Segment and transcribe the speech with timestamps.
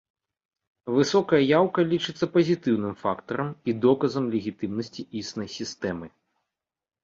[0.95, 6.07] Высокая яўка лічыцца пазітыўным фактарам і доказам легітымнасці існай сістэмы.